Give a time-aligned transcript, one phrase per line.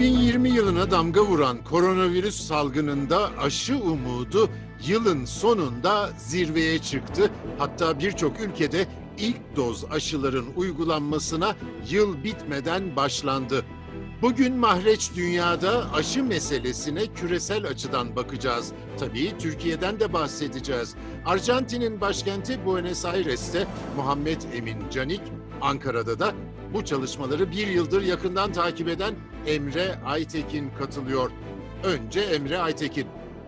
[0.00, 4.50] 2020 yılına damga vuran koronavirüs salgınında aşı umudu
[4.86, 7.30] yılın sonunda zirveye çıktı.
[7.58, 8.86] Hatta birçok ülkede
[9.18, 11.56] ilk doz aşıların uygulanmasına
[11.90, 13.64] yıl bitmeden başlandı.
[14.22, 18.72] Bugün Mahreç Dünya'da aşı meselesine küresel açıdan bakacağız.
[18.98, 20.94] Tabii Türkiye'den de bahsedeceğiz.
[21.26, 23.66] Arjantin'in başkenti Buenos Aires'te
[23.96, 25.20] Muhammed Emin Canik,
[25.60, 26.32] Ankara'da da
[26.74, 29.14] bu çalışmaları bir yıldır yakından takip eden
[29.46, 31.30] Emre Aytekin katılıyor.
[31.84, 33.06] Önce Emre Aytekin.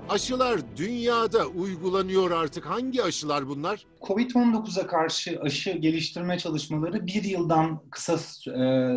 [0.09, 2.67] Aşılar dünyada uygulanıyor artık.
[2.67, 3.87] Hangi aşılar bunlar?
[4.01, 8.19] Covid-19'a karşı aşı geliştirme çalışmaları bir yıldan kısa e,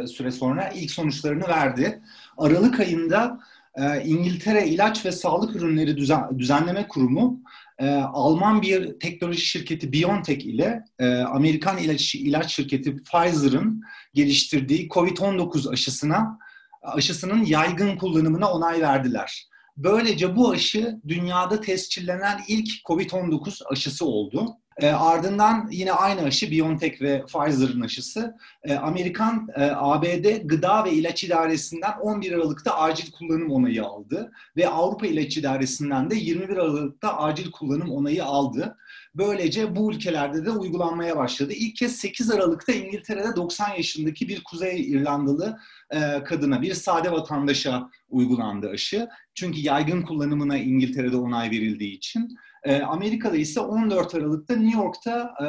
[0.07, 2.01] süre sonra ilk sonuçlarını verdi.
[2.37, 3.39] Aralık ayında
[3.75, 5.97] e, İngiltere İlaç ve Sağlık Ürünleri
[6.37, 7.41] Düzenleme Kurumu
[7.79, 10.85] e, Alman bir teknoloji şirketi BioNTech ile
[11.27, 13.81] Amerikan ilaç, ilaç şirketi Pfizer'ın
[14.13, 16.39] geliştirdiği COVID-19 aşısına
[16.81, 19.47] aşısının yaygın kullanımına onay verdiler.
[19.77, 24.57] Böylece bu aşı dünyada tescillenen ilk COVID-19 aşısı oldu.
[24.81, 30.91] E, ardından yine aynı aşı BioNTech ve Pfizer'ın aşısı e, Amerikan e, ABD Gıda ve
[30.91, 37.17] İlaç İdaresi'nden 11 Aralık'ta acil kullanım onayı aldı ve Avrupa İlaç İdaresi'nden de 21 Aralık'ta
[37.17, 38.77] acil kullanım onayı aldı.
[39.15, 41.53] Böylece bu ülkelerde de uygulanmaya başladı.
[41.53, 45.57] İlk kez 8 Aralık'ta İngiltere'de 90 yaşındaki bir Kuzey İrlandalı
[45.91, 49.07] e, kadına, bir sade vatandaşa uygulandı aşı.
[49.33, 52.37] Çünkü yaygın kullanımına İngiltere'de onay verildiği için.
[52.65, 55.47] E, Amerika'da ise 14 Aralık'ta New York'ta e,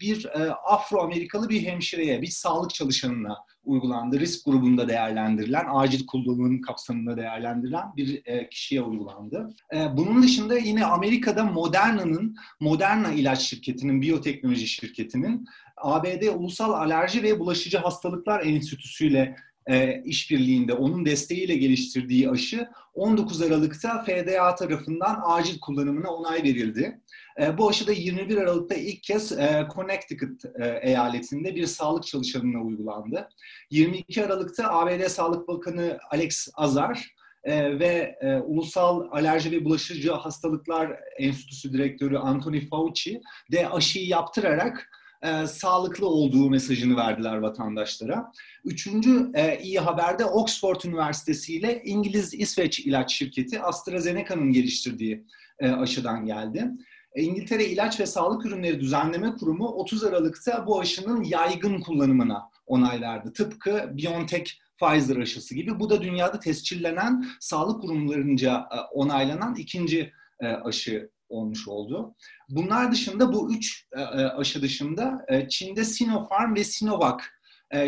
[0.00, 4.20] bir e, Afro-Amerikalı bir hemşireye, bir sağlık çalışanına uygulandı.
[4.20, 9.48] Risk grubunda değerlendirilen, acil kullanımın kapsamında değerlendirilen bir e, kişiye uygulandı.
[9.92, 17.78] Bunun dışında yine Amerika'da Moderna'nın, Moderna ilaç şirketinin, biyoteknoloji şirketinin ABD Ulusal Alerji ve Bulaşıcı
[17.78, 26.10] Hastalıklar Enstitüsü ile e, işbirliğinde onun desteğiyle geliştirdiği aşı 19 Aralık'ta FDA tarafından acil kullanımına
[26.10, 27.00] onay verildi.
[27.40, 32.62] E, bu aşı da 21 Aralık'ta ilk kez e, Connecticut e, eyaletinde bir sağlık çalışanına
[32.62, 33.28] uygulandı.
[33.70, 37.14] 22 Aralık'ta ABD Sağlık Bakanı Alex Azar
[37.46, 43.20] ve Ulusal Alerji ve Bulaşıcı Hastalıklar Enstitüsü Direktörü Anthony Fauci
[43.52, 44.90] de aşıyı yaptırarak
[45.24, 48.32] e, sağlıklı olduğu mesajını verdiler vatandaşlara.
[48.64, 55.24] Üçüncü e, iyi haber de Oxford Üniversitesi ile İngiliz İsveç ilaç şirketi AstraZeneca'nın geliştirdiği
[55.58, 56.70] e, aşıdan geldi.
[57.14, 63.00] E, İngiltere İlaç ve Sağlık Ürünleri Düzenleme Kurumu 30 Aralık'ta bu aşının yaygın kullanımına onay
[63.00, 63.32] verdi.
[63.32, 65.80] Tıpkı BioNTech Pfizer aşısı gibi.
[65.80, 72.14] Bu da dünyada tescillenen sağlık kurumlarınca e, onaylanan ikinci e, aşı olmuş oldu.
[72.48, 77.22] Bunlar dışında bu üç e, e, aşı dışında e, Çin'de Sinopharm ve Sinovac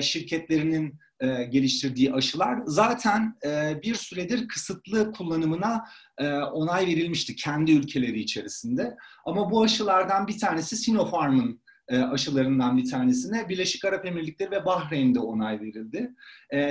[0.01, 0.99] şirketlerinin
[1.51, 3.37] geliştirdiği aşılar zaten
[3.83, 5.85] bir süredir kısıtlı kullanımına
[6.53, 8.97] onay verilmişti kendi ülkeleri içerisinde.
[9.25, 15.61] Ama bu aşılardan bir tanesi Sinopharm'ın aşılarından bir tanesine Birleşik Arap Emirlikleri ve Bahreyn'de onay
[15.61, 16.15] verildi.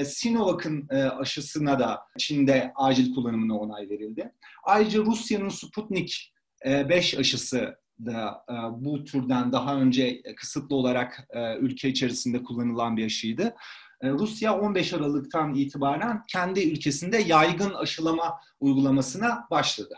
[0.05, 0.87] Sinovac'ın
[1.19, 4.31] aşısına da Çin'de acil kullanımına onay verildi.
[4.63, 6.34] Ayrıca Rusya'nın Sputnik
[6.65, 8.53] 5 e, aşısı da e,
[8.85, 13.55] bu türden daha önce kısıtlı olarak e, ülke içerisinde kullanılan bir aşıydı.
[14.03, 19.95] Rusya 15 Aralık'tan itibaren kendi ülkesinde yaygın aşılama uygulamasına başladı.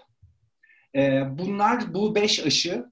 [1.30, 2.86] Bunlar bu 5 aşı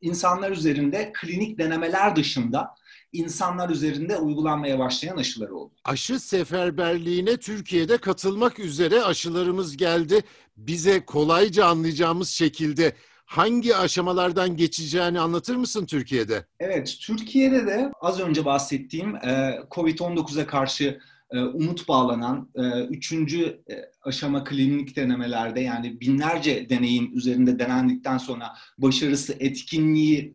[0.00, 2.74] insanlar üzerinde klinik denemeler dışında
[3.12, 5.74] insanlar üzerinde uygulanmaya başlayan aşılar oldu.
[5.84, 10.22] Aşı seferberliğine Türkiye'de katılmak üzere aşılarımız geldi.
[10.56, 12.92] Bize kolayca anlayacağımız şekilde
[13.24, 16.46] hangi aşamalardan geçeceğini anlatır mısın Türkiye'de?
[16.60, 21.00] Evet, Türkiye'de de az önce bahsettiğim e, COVID-19'a karşı
[21.38, 23.62] umut bağlanan e, üçüncü
[24.02, 30.34] aşama klinik denemelerde yani binlerce deneyin üzerinde denendikten sonra başarısı, etkinliği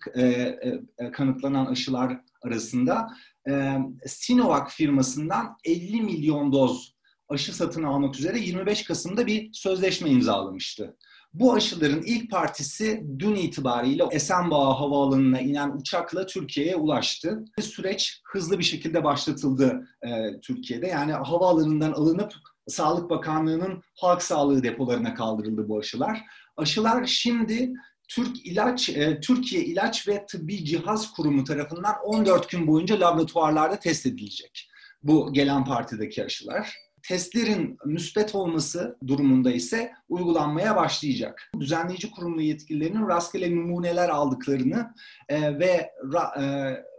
[1.13, 3.07] kanıtlanan aşılar arasında
[3.49, 6.95] e, Sinovac firmasından 50 milyon doz
[7.29, 10.97] aşı satın almak üzere 25 Kasım'da bir sözleşme imzalamıştı.
[11.39, 17.45] Bu aşıların ilk partisi dün itibariyle Esenboğa Havaalanı'na inen uçakla Türkiye'ye ulaştı.
[17.61, 20.87] Süreç hızlı bir şekilde başlatıldı e, Türkiye'de.
[20.87, 22.33] Yani havaalanından alınıp
[22.67, 26.21] Sağlık Bakanlığı'nın halk sağlığı depolarına kaldırıldı bu aşılar.
[26.57, 27.73] Aşılar şimdi
[28.07, 34.05] Türk İlaç, e, Türkiye İlaç ve Tıbbi Cihaz Kurumu tarafından 14 gün boyunca laboratuvarlarda test
[34.05, 34.69] edilecek.
[35.03, 36.84] Bu gelen partideki aşılar.
[37.07, 41.51] Testlerin müspet olması durumunda ise uygulanmaya başlayacak.
[41.59, 44.93] Düzenleyici kurumlu yetkililerinin rastgele numuneler aldıklarını
[45.29, 46.45] e, ve ra, e,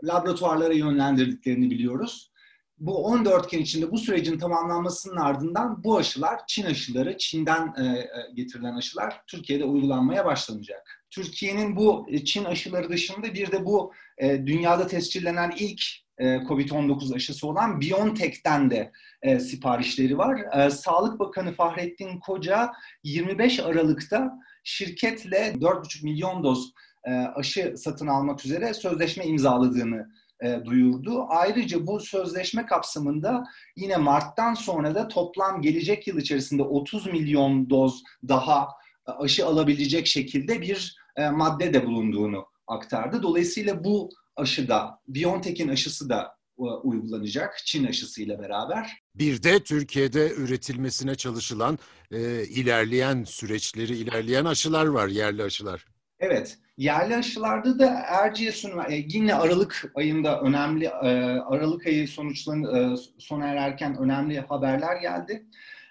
[0.06, 2.32] laboratuvarlara yönlendirdiklerini biliyoruz.
[2.78, 8.08] bu 14 gün içinde bu sürecin tamamlanmasının ardından bu aşılar Çin aşıları, Çin'den e, e,
[8.34, 11.04] getirilen aşılar Türkiye'de uygulanmaya başlanacak.
[11.10, 15.82] Türkiye'nin bu e, Çin aşıları dışında bir de bu e, dünyada tescillenen ilk
[16.22, 18.92] COVID-19 aşısı olan BioNTech'ten de
[19.22, 20.40] e, siparişleri var.
[20.58, 22.72] E, Sağlık Bakanı Fahrettin Koca
[23.02, 24.32] 25 Aralık'ta
[24.64, 26.72] şirketle 4,5 milyon doz
[27.04, 30.08] e, aşı satın almak üzere sözleşme imzaladığını
[30.42, 31.26] e, duyurdu.
[31.28, 33.44] Ayrıca bu sözleşme kapsamında
[33.76, 38.68] yine Mart'tan sonra da toplam gelecek yıl içerisinde 30 milyon doz daha
[39.08, 43.22] e, aşı alabilecek şekilde bir e, madde de bulunduğunu aktardı.
[43.22, 49.02] Dolayısıyla bu aşıda, BioNTech'in aşısı da e, uygulanacak Çin aşısıyla beraber.
[49.14, 51.78] Bir de Türkiye'de üretilmesine çalışılan
[52.10, 55.86] e, ilerleyen süreçleri, ilerleyen aşılar var, yerli aşılar.
[56.20, 61.08] Evet, yerli aşılarda da Erciyes Üniversitesi yine Aralık ayında önemli e,
[61.40, 65.46] Aralık ayı sonuçlarını e, sona ererken önemli haberler geldi.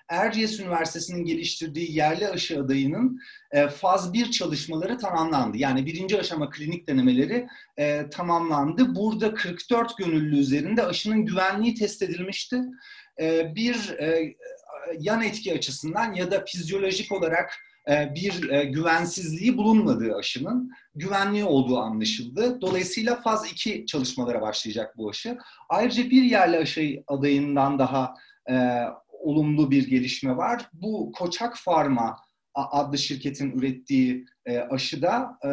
[0.10, 3.20] Erciyes Üniversitesi'nin geliştirdiği yerli aşı adayının
[3.52, 5.58] e, faz 1 çalışmaları tamamlandı.
[5.58, 7.48] Yani birinci aşama klinik denemeleri
[7.78, 8.96] e, tamamlandı.
[8.96, 12.62] Burada 44 gönüllü üzerinde aşının güvenliği test edilmişti.
[13.20, 13.96] E, bir
[15.00, 17.52] yan etki açısından ya da fizyolojik olarak
[17.88, 22.62] bir güvensizliği bulunmadığı aşının güvenli olduğu anlaşıldı.
[22.62, 25.38] Dolayısıyla faz 2 çalışmalara başlayacak bu aşı.
[25.70, 28.16] Ayrıca bir yerli aşı adayından daha
[29.26, 30.70] olumlu bir gelişme var.
[30.74, 32.18] Bu Koçak Pharma
[32.54, 35.50] adlı şirketin ürettiği e, aşıda e,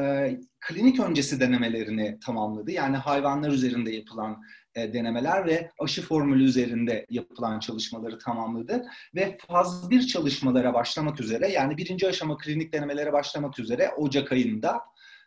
[0.61, 2.71] klinik öncesi denemelerini tamamladı.
[2.71, 4.43] Yani hayvanlar üzerinde yapılan
[4.75, 8.85] e, denemeler ve aşı formülü üzerinde yapılan çalışmaları tamamladı.
[9.15, 14.81] Ve faz bir çalışmalara başlamak üzere yani birinci aşama klinik denemelere başlamak üzere Ocak ayında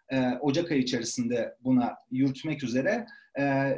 [0.09, 3.05] e, Ocak ayı içerisinde buna yürütmek üzere
[3.39, 3.75] e,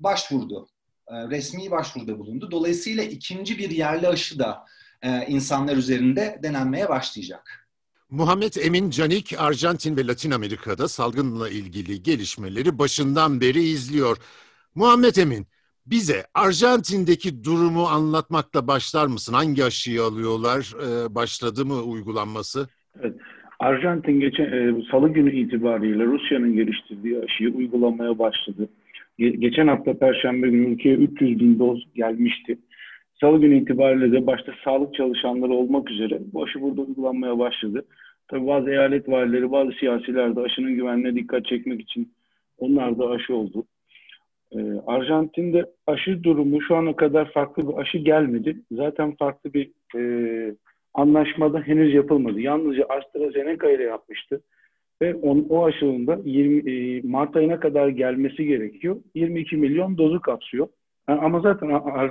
[0.00, 0.68] başvurdu.
[1.08, 2.50] E, resmi başvuruda bulundu.
[2.50, 4.64] Dolayısıyla ikinci bir yerli aşı da
[5.02, 7.68] e, insanlar üzerinde denenmeye başlayacak.
[8.10, 14.16] Muhammed Emin Canik, Arjantin ve Latin Amerika'da salgınla ilgili gelişmeleri başından beri izliyor.
[14.74, 15.46] Muhammed Emin,
[15.86, 19.32] bize Arjantin'deki durumu anlatmakla başlar mısın?
[19.32, 20.72] Hangi aşıyı alıyorlar?
[20.82, 22.68] Ee, başladı mı uygulanması?
[23.00, 23.14] Evet.
[23.58, 28.68] Arjantin geçen e, salı günü itibariyle Rusya'nın geliştirdiği aşıyı uygulamaya başladı.
[29.18, 32.58] Ge- geçen hafta Perşembe günü ülkeye 300 bin doz gelmişti.
[33.20, 37.84] Salı günü itibariyle de başta sağlık çalışanları olmak üzere bu aşı burada uygulanmaya başladı.
[38.28, 42.12] Tabii bazı eyalet valileri, bazı siyasiler de aşının güvenliğine dikkat çekmek için
[42.58, 43.64] onlar da aşı oldu.
[44.52, 48.56] Ee, Arjantin'de aşı durumu şu ana kadar farklı bir aşı gelmedi.
[48.72, 50.54] Zaten farklı bir e,
[50.94, 52.40] anlaşmada henüz yapılmadı.
[52.40, 54.40] Yalnızca AstraZeneca ile yapmıştı.
[55.02, 58.96] Ve on, o aşının da 20, e, Mart ayına kadar gelmesi gerekiyor.
[59.14, 60.68] 22 milyon dozu kapsıyor.
[61.08, 61.68] Yani ama zaten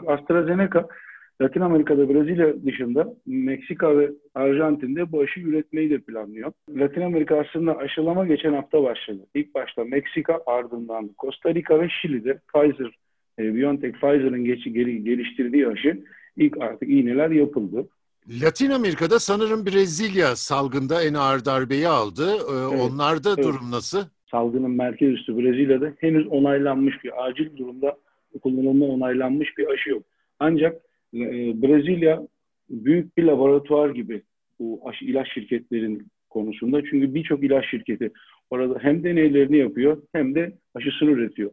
[0.08, 0.88] AstraZeneca
[1.42, 6.52] Latin Amerika'da Brezilya dışında Meksika ve Arjantin'de bu aşı üretmeyi de planlıyor.
[6.70, 9.22] Latin Amerika aslında aşılama geçen hafta başladı.
[9.34, 12.98] İlk başta Meksika ardından Costa Rica ve Şili'de Pfizer,
[13.40, 14.46] e, BioNTech Pfizer'ın
[15.04, 16.04] geliştirdiği aşı
[16.38, 17.88] ilk artık iğneler yapıldı.
[18.30, 22.28] Latin Amerika'da sanırım Brezilya salgında en ağır darbeyi aldı.
[22.28, 23.44] Ee, evet, Onlarda evet.
[23.44, 24.04] durum nasıl?
[24.32, 27.98] Salgının merkez üstü Brezilya'da henüz onaylanmış bir acil durumda
[28.42, 30.04] kullanılma onaylanmış bir aşı yok.
[30.40, 30.76] Ancak
[31.14, 31.22] e,
[31.62, 32.28] Brezilya
[32.70, 34.22] büyük bir laboratuvar gibi
[34.60, 36.82] bu aşı ilaç şirketlerin konusunda.
[36.84, 38.12] Çünkü birçok ilaç şirketi
[38.50, 41.52] orada hem deneylerini yapıyor hem de aşısını üretiyor.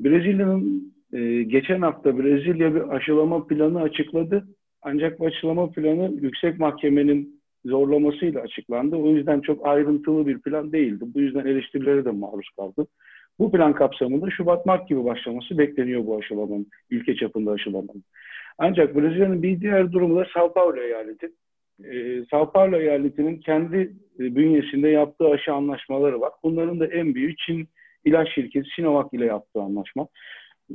[0.00, 4.48] Brezilya'nın e, geçen hafta Brezilya bir aşılama planı açıkladı.
[4.88, 8.96] Ancak bu planı yüksek mahkemenin zorlamasıyla açıklandı.
[8.96, 11.04] O yüzden çok ayrıntılı bir plan değildi.
[11.14, 12.86] Bu yüzden eleştirilere de maruz kaldı.
[13.38, 18.04] Bu plan kapsamında Şubat-Mart gibi başlaması bekleniyor bu aşılamanın, ülke çapında aşılamanın.
[18.58, 21.30] Ancak Brezilya'nın bir diğer durumu da Sao Paulo eyaleti.
[21.84, 23.76] Ee, Sao Paulo eyaletinin kendi
[24.20, 26.32] e, bünyesinde yaptığı aşı anlaşmaları var.
[26.42, 27.68] Bunların da en büyüğü Çin
[28.04, 30.06] ilaç şirketi Sinovac ile yaptığı anlaşma.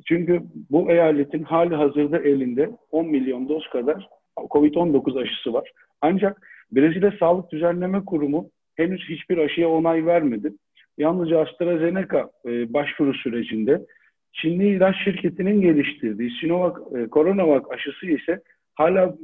[0.08, 5.72] Çünkü bu eyaletin hali hazırda elinde 10 milyon doz kadar COVID-19 aşısı var.
[6.02, 10.54] Ancak Brezilya Sağlık Düzenleme Kurumu henüz hiçbir aşıya onay vermedi.
[10.98, 13.86] Yalnızca AstraZeneca e, başvuru sürecinde
[14.34, 18.42] Çinli ilaç şirketinin geliştirdiği Sinovac, e, Coronavac aşısı ise
[18.74, 19.16] hala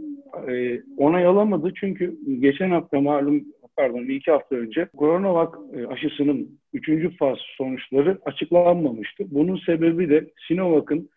[0.49, 1.71] e, onay alamadı.
[1.75, 3.43] Çünkü geçen hafta malum
[3.79, 9.23] pardon iki hafta önce Coronavac e, aşısının üçüncü faz sonuçları açıklanmamıştı.
[9.31, 11.09] Bunun sebebi de Sinovac'ın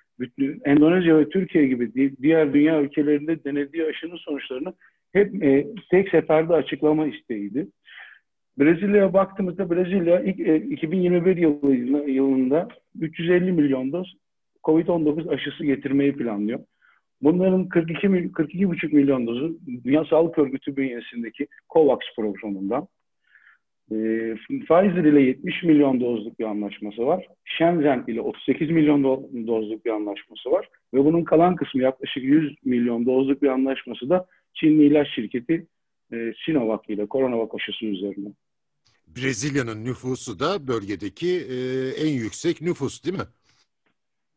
[0.64, 4.74] Endonezya ve Türkiye gibi diğer dünya ülkelerinde denediği aşının sonuçlarını
[5.12, 7.68] hep e, tek seferde açıklama isteğiydi.
[8.58, 12.68] Brezilya'ya baktığımızda Brezilya ilk, e, 2021 yılı, yılında
[13.00, 14.14] 350 milyon doz
[14.64, 16.60] COVID-19 aşısı getirmeyi planlıyor.
[17.22, 22.88] Bunların 42 mil- 42,5 milyon dozu Dünya Sağlık Örgütü bünyesindeki COVAX programından.
[23.90, 23.96] E,
[24.48, 27.26] Pfizer ile 70 milyon dozluk bir anlaşması var.
[27.44, 30.68] Shenzhen ile 38 milyon do- dozluk bir anlaşması var.
[30.94, 35.66] Ve bunun kalan kısmı yaklaşık 100 milyon dozluk bir anlaşması da Çinli ilaç şirketi
[36.12, 38.28] e, Sinovac ile Coronavac aşısı üzerine.
[39.16, 41.56] Brezilya'nın nüfusu da bölgedeki e,
[42.06, 43.24] en yüksek nüfus değil mi?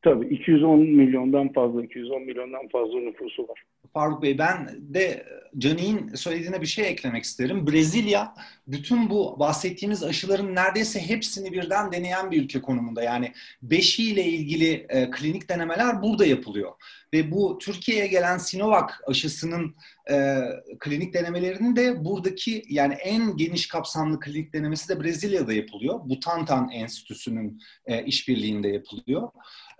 [0.05, 3.63] Tabii 210 milyondan fazla, 210 milyondan fazla nüfusu var.
[3.93, 5.25] Faruk Bey ben de
[5.57, 7.67] Cani'nin söylediğine bir şey eklemek isterim.
[7.67, 8.33] Brezilya
[8.67, 13.03] bütün bu bahsettiğimiz aşıların neredeyse hepsini birden deneyen bir ülke konumunda.
[13.03, 13.31] Yani
[13.61, 16.71] beşiyle ilgili e, klinik denemeler burada yapılıyor.
[17.13, 19.75] Ve bu Türkiye'ye gelen Sinovac aşısının
[20.11, 20.43] e,
[20.79, 25.99] klinik denemelerinin de buradaki yani en geniş kapsamlı klinik denemesi de Brezilya'da yapılıyor.
[26.03, 29.29] Butantan Enstitüsü'nün e, işbirliğinde yapılıyor.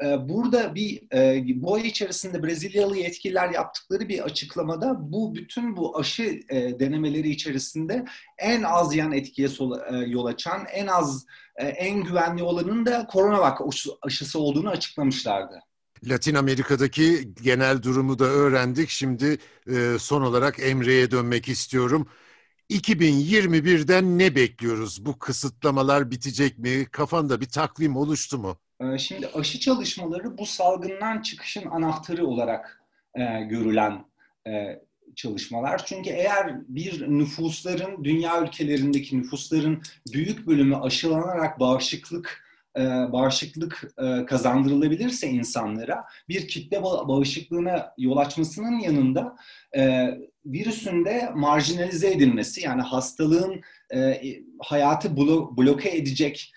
[0.03, 6.00] E, burada bir e, bu ay içerisinde Brezilyalı yetkililer yaptıkları bir açıklamada bu bütün bu
[6.00, 8.05] aşı e, denemeleri içerisinde
[8.38, 13.08] en az yan etkiye sol, e, yol açan, en az e, en güvenli olanın da
[13.13, 13.55] Coronavac
[14.01, 15.62] aşısı olduğunu açıklamışlardı.
[16.03, 18.89] Latin Amerika'daki genel durumu da öğrendik.
[18.89, 19.37] Şimdi
[19.69, 22.07] e, son olarak Emre'ye dönmek istiyorum.
[22.69, 25.05] 2021'den ne bekliyoruz?
[25.05, 26.85] Bu kısıtlamalar bitecek mi?
[26.91, 28.57] Kafanda bir takvim oluştu mu?
[28.81, 32.83] Ee, Şimdi aşı çalışmaları bu salgından çıkışın anahtarı olarak
[33.15, 34.05] e, görülen
[34.47, 34.81] e,
[35.15, 35.85] çalışmalar.
[35.85, 39.81] Çünkü eğer bir nüfusların, dünya ülkelerindeki nüfusların
[40.13, 42.44] büyük bölümü aşılanarak bağışıklık
[42.77, 49.36] e, bağışıklık e, kazandırılabilirse insanlara bir kitle ba- bağışıklığına yol açmasının yanında
[49.77, 50.08] e,
[50.46, 53.62] virüsün de marjinalize edilmesi yani hastalığın
[54.60, 56.53] hayatı blo- bloke edecek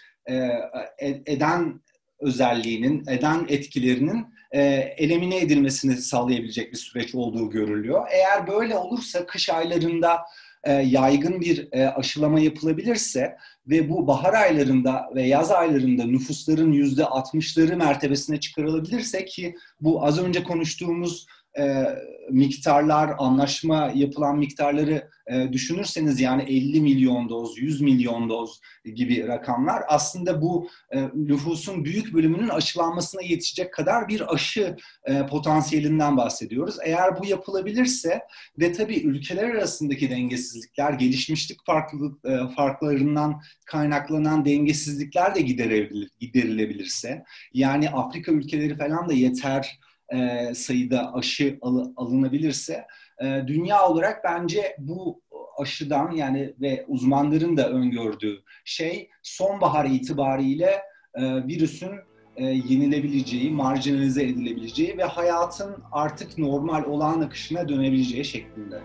[1.26, 1.80] eden
[2.20, 8.06] özelliğinin, eden etkilerinin e, edilmesini sağlayabilecek bir süreç olduğu görülüyor.
[8.10, 10.20] Eğer böyle olursa kış aylarında
[10.64, 13.36] e, yaygın bir e, aşılama yapılabilirse
[13.66, 20.18] ve bu bahar aylarında ve yaz aylarında nüfusların yüzde 60'ları mertebesine çıkarılabilirse ki bu az
[20.18, 21.26] önce konuştuğumuz
[21.58, 21.86] e,
[22.30, 28.60] miktarlar, anlaşma yapılan miktarları e, düşünürseniz yani 50 milyon doz, 100 milyon doz
[28.94, 36.16] gibi rakamlar aslında bu e, nüfusun büyük bölümünün aşılanmasına yetişecek kadar bir aşı e, potansiyelinden
[36.16, 36.76] bahsediyoruz.
[36.84, 38.20] Eğer bu yapılabilirse
[38.58, 47.90] ve tabii ülkeler arasındaki dengesizlikler, gelişmişlik farklılık e, farklarından kaynaklanan dengesizlikler de giderilebilir, giderilebilirse, yani
[47.90, 49.78] Afrika ülkeleri falan da yeter
[50.14, 52.86] e, sayıda aşı al, alınabilirse,
[53.22, 55.22] e, dünya olarak bence bu
[55.58, 60.82] aşıdan yani ve uzmanların da öngördüğü şey sonbahar itibariyle
[61.14, 61.90] e, virüsün
[62.36, 68.80] e, yenilebileceği, marjinalize edilebileceği ve hayatın artık normal olağan akışına dönebileceği şeklinde.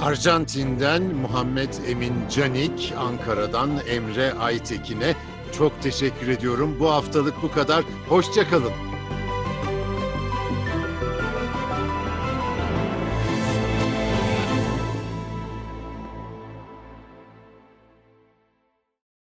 [0.00, 5.14] Arjantin'den Muhammed Emin Canik, Ankara'dan Emre Aytekin'e
[5.52, 6.76] çok teşekkür ediyorum.
[6.80, 7.84] Bu haftalık bu kadar.
[8.08, 8.89] Hoşçakalın.